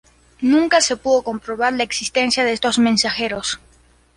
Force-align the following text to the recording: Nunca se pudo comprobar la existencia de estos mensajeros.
Nunca 0.51 0.81
se 0.81 0.97
pudo 0.97 1.21
comprobar 1.21 1.73
la 1.73 1.83
existencia 1.83 2.43
de 2.43 2.53
estos 2.53 2.79
mensajeros. 2.79 3.59